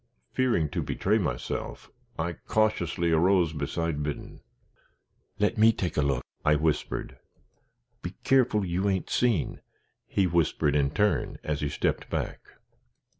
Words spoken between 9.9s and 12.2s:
he whispered, in turn, as he stepped